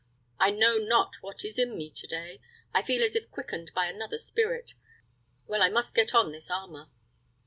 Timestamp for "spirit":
4.17-4.73